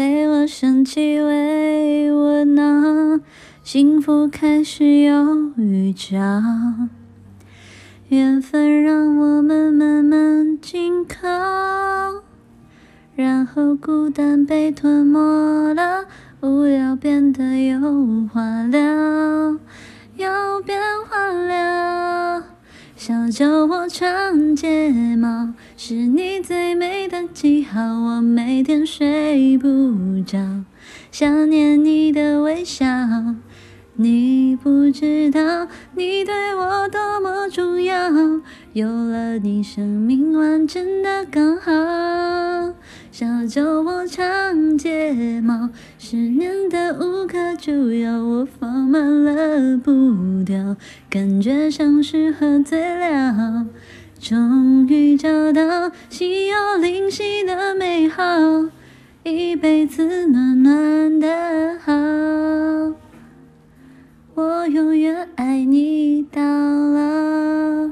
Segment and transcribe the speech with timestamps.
[0.00, 3.20] 为我生气，为我闹，
[3.62, 6.16] 幸福开始有预兆。
[8.08, 11.28] 缘分让我们慢慢紧靠，
[13.14, 16.06] 然后孤单被吞没了，
[16.40, 17.78] 无聊变得有
[18.32, 18.80] 话聊，
[20.16, 20.80] 有变
[21.10, 22.42] 化了。
[22.96, 27.80] 想叫我长睫毛，是你最美记号。
[27.80, 30.38] 我每天睡不着，
[31.10, 32.86] 想念你的微笑。
[33.96, 38.10] 你不知道，你对我多么重要。
[38.72, 41.70] 有了你，生命完整的刚好。
[43.12, 45.68] 小酒窝长睫毛，
[45.98, 49.92] 思念的无可救药，我放慢了步
[50.46, 50.76] 调，
[51.10, 53.49] 感觉像是喝醉了。
[54.20, 58.22] 终于找到心有灵犀的美好，
[59.22, 61.90] 一辈子暖暖的好，
[64.34, 67.88] 我永远爱你到老。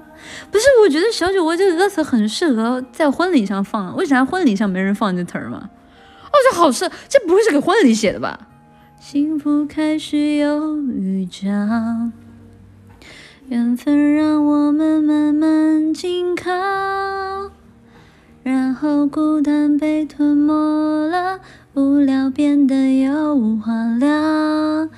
[0.50, 5.70] 不是，我觉得小酒窝这个歌词很适合在婚礼上放，为啥婚礼上没人放这词儿吗？
[6.26, 8.38] 哦，这好事，这不会是给婚礼写的吧？
[9.00, 11.48] 幸福开始有预兆，
[13.48, 15.27] 缘分让我们慢
[18.48, 20.54] 然后孤单被吞没
[21.10, 21.38] 了，
[21.74, 24.88] 无聊变得有话聊，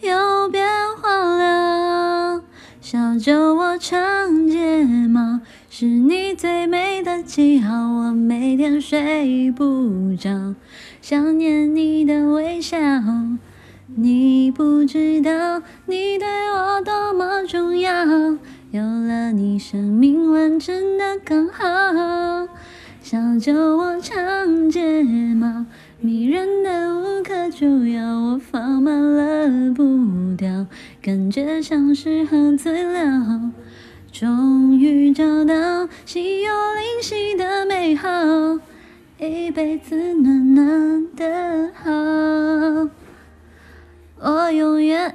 [0.00, 0.66] 有变
[1.00, 2.42] 化了。
[2.80, 5.38] 小酒窝长睫毛，
[5.70, 7.76] 是你最美的记号。
[7.76, 10.56] 我每天睡不着，
[11.00, 12.76] 想念你的微笑。
[13.94, 18.04] 你不知道，你对我多么重要。
[18.72, 21.64] 有了你，生命完整的刚好。
[23.38, 25.02] 教我长睫
[25.34, 25.66] 毛，
[26.00, 28.02] 迷人的无可救药。
[28.18, 29.82] 我放慢了步
[30.36, 30.66] 调，
[31.02, 33.52] 感觉像是喝醉了。
[34.10, 38.08] 终于找到心有灵犀的美好，
[39.18, 41.90] 一辈子暖暖的好。
[44.18, 45.14] 我永远。